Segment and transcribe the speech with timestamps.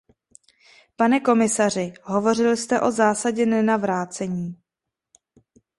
[0.95, 4.55] Pane komisaři, hovořil jste o zásadě nenavracení.